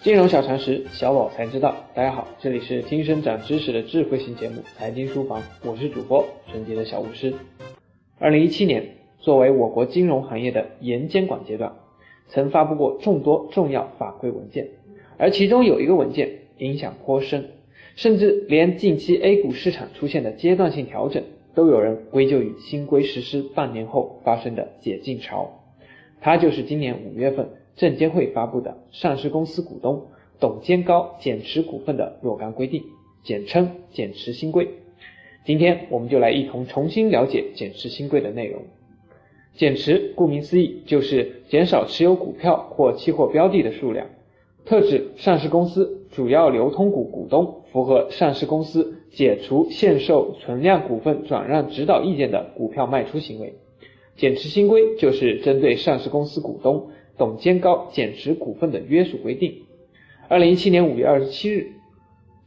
[0.00, 1.74] 金融小常识，小宝才知道。
[1.92, 7.34] 大家好，这里是听声长知识的智慧型节目《财经书房》，我是主播纯洁的小巫师。
[8.20, 11.72] 二零一七年，作为我国金融行业的严监管阶段，
[12.28, 14.68] 曾发布过众多重要法规文件，
[15.16, 17.50] 而其中有一个文件影响颇深，
[17.96, 21.24] 甚至连近期 A 股市场出现的阶段性调整，
[21.56, 25.50] 都有人归咎于新规实施半年后发生的解禁潮。
[26.20, 30.08] 它就是今年五月份证监会发布的《上市公司股东
[30.40, 32.82] 董监高减持股份的若干规定》，
[33.22, 34.68] 简称减持新规。
[35.46, 38.62] 今天我们就来一同重新了解减持新规的内容。
[39.54, 44.06] 减持顾名思义就是减少持有股票或期货标的的数量，
[44.64, 53.54] 特指上市公司主要流通股股东符合上市公司解除限售存量股份转让指导意见的股票卖出行为。
[54.16, 59.64] 减持新规就是针对上市公司股东董监高减持股份的约束规定。
[60.28, 61.72] 二零一七年五月二十七日，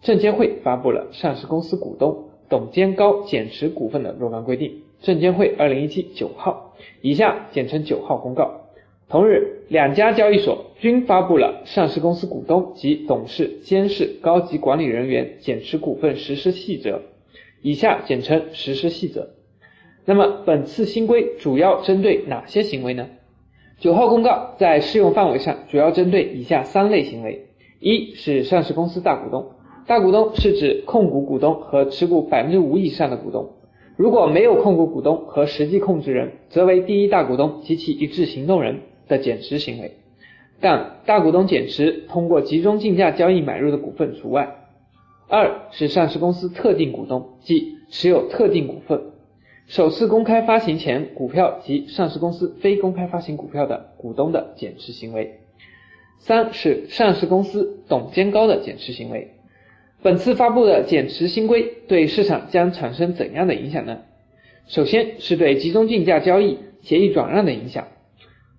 [0.00, 4.82] 证监会发布了上市公司股东董监高减持股份的若干规定。
[5.00, 8.60] 证监会二零一七九号，以下简称九号公告。
[9.08, 17.00] 同日，两家交易所均发布了上市公司股东及董事、监事、高级管理人员减持股份实施细则，
[17.62, 19.30] 以下简称实施细则。
[20.04, 23.08] 那么本次新规主要针对哪些行为呢？
[23.80, 27.46] 九号公告在适用范围上主要针对以下三类行为：
[27.80, 29.52] 一是上市公司大股东，
[29.86, 33.52] 大股东是指控股股东和持股百分之五以上的股东，
[33.96, 39.92] 如果没有控股股东和实际控制人，则为第一大股东及其一致行动人的减持行为，
[40.60, 44.56] 但大股东减持通过集中竞价交易买入的股份除外。
[45.26, 49.09] 二是上市公司特定股东，即持有特定股份。
[49.70, 55.38] 首次公开发行前股票及上市公司非公开发行股票的股东的减持行为。
[56.18, 59.28] 三是上市公司董监高的减持行为。
[60.02, 63.98] 本次发布的减持新规对市场将产生怎样的影响呢？
[64.66, 67.86] 首先是对集中竞价交易、协议转让的影响。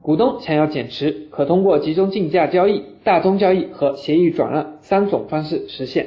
[0.00, 6.06] 股东想要减持，可通过集中竞价交易、大宗交易和协议转让三种方式实现。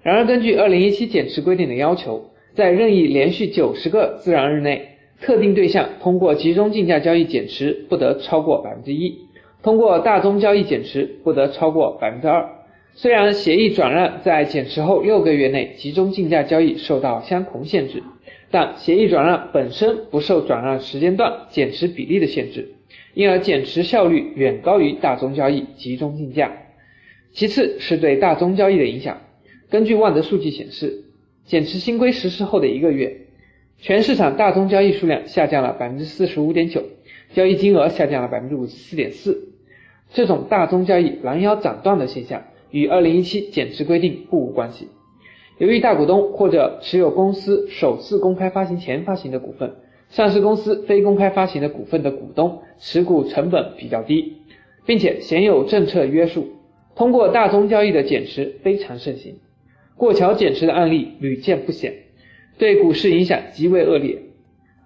[0.00, 2.28] 然而，根据二零一七减持规定的要求。
[2.54, 9.18] 在任意连续九十个自然日内，特定对象通过集中竞价交易减持不得超过百分之一，
[9.62, 12.48] 通过大宗交易减持不得超过百分之二。
[12.94, 18.02] 虽然协议转让在减持后六个月内集中竞价交易受到相同限制，
[18.50, 22.74] 但协议转让本身不受转让时间段、减持比例的限制，
[23.14, 26.52] 因而减持效率远高于大宗交易集中竞价。
[27.32, 29.22] 其次是对大宗交易的影响，
[29.70, 31.01] 根据万德数据显示。
[31.44, 33.26] 减持新规实施后的一个月，
[33.78, 36.82] 全市场大宗交易数量下降了百分之四十五点九，
[37.34, 39.48] 交易金额下降了百分之五十四点四。
[40.12, 44.88] 这种大宗交易拦腰斩断的现象与二零一七减持规定不无关系。
[45.58, 49.74] 由于大股东或者持有公司首次公开发行前发行的股份，
[50.10, 54.38] 上市公司非公开发行的股份的股东持股成本比较低，
[54.84, 56.48] 并且鲜有政策约束，
[56.94, 59.36] 通过大宗交易的减持非常盛行。
[60.02, 61.94] 过桥减持的案例屡见不鲜，
[62.58, 64.18] 对股市影响极为恶劣。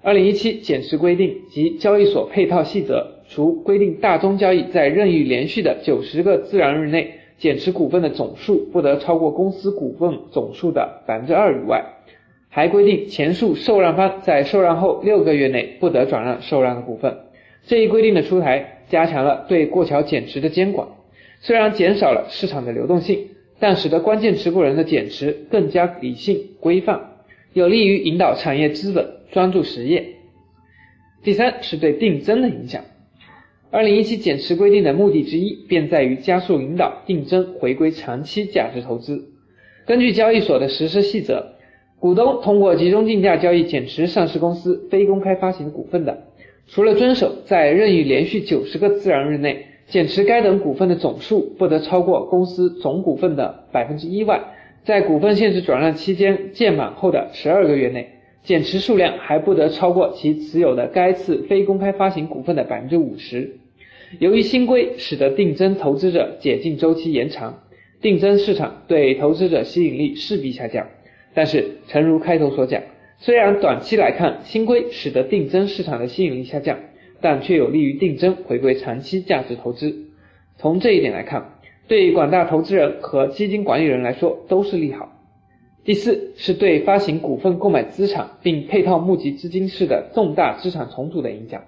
[0.03, 11.82] 二零一七减持规定及交易所配套细则，除规定大宗交易在任意连续的九十个自然日内减持股份的总数不得超过公司股份总数的百分之二以外，
[12.50, 17.16] 还规定前述受让方在受让后六个月内不得转让受让的股份。
[17.65, 20.87] 这一规定的出台，加强了对过桥减持的监管，
[21.41, 23.28] 虽然减少了市场的流动性。
[23.59, 27.00] 但使得关键持股人的减持更加理性规范，
[27.53, 30.06] 有利于引导产业资本专注实业。
[31.22, 32.84] 第三是对定增的影响。
[33.71, 39.25] 二零一七减持规定的目的之一，便在于加速引导定增回归长期价值投资。
[39.87, 41.55] 根据交易所的实施细则，
[41.99, 46.25] 股东通过集中竞价交易减持上市公司非公开发行股份的，
[46.69, 49.66] 除了遵守在任意连续九十个自然日内。
[49.89, 54.43] 减持该等股份的总数不得超过公司总股份的百分之一外，
[54.85, 58.09] 在股份限制转让期间届满后的十二个月内，
[58.43, 63.59] 减持数量还不得超过其持有的该次非公开发行股份的百分之五十。
[64.19, 67.62] 由于新规使得定增投资者解禁周期延长，
[68.00, 70.87] 定增市场对投资者吸引力势必下降。
[71.35, 72.82] 但是，诚如开头所讲，
[73.19, 76.79] 虽然短期来看新规使得定增市场的吸引力下降。
[77.21, 79.95] 但却有利于定增回归长期价值投资。
[80.57, 85.13] 从这一点来看，对广大投资人和基金管理人来说都是利好。
[85.85, 91.63] 第四是对发行股份购买资产并配套募集资金式的重大资产重组的影响。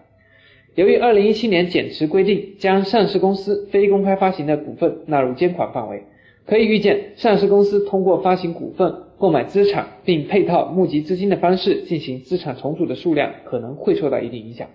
[0.74, 6.02] 由于二零一七年减持规定将上市公司非公开发行的股份纳入监管范围，
[6.46, 14.68] 可以预见，上市公司通过发行股份、购买资产并配套募集资金的方式进行资产重组的数量可能会受到一定影响。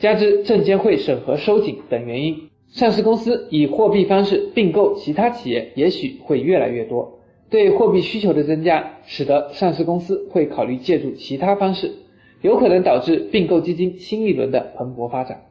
[0.00, 7.18] 加之证监会审核收紧等原因，上市公司以货币方式并购其他企业也许会越来越多。
[7.50, 11.92] 对货币需求的增加，使得上市公司会考虑借助其他方式。
[12.40, 15.42] 有可能导致并购基金新一轮的蓬勃发展。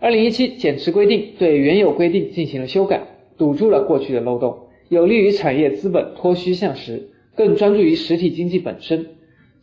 [0.00, 3.00] 二零一七减持规定对原有规定进行了修改，
[3.38, 4.58] 堵住了过去的漏洞，
[4.90, 9.06] 有利于产业资本脱虚向实，更专注于实体经济本身。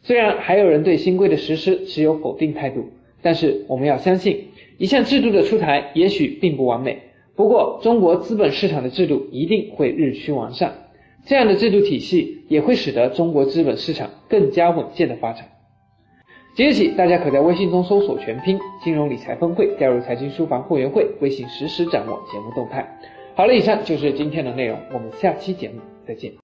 [0.02, 2.86] 虽然还有人对新规的实施持有否定态度，
[3.26, 7.00] 但是我们要相信，一项制度的出台也许并不完美，
[7.36, 10.72] 不过中国资本市场的制度一定会日趋完善，
[11.26, 15.48] 这样的制度体系也会使得中国资本市场更加稳健的发展。
[16.56, 22.88] 即日起，大家可在微信中搜索全拼“金融理财峰会”，加入财经书房会员会，微信实时掌握节目动态。
[23.34, 26.32] 好了，以上就是今天的内容，我们下期节目再见。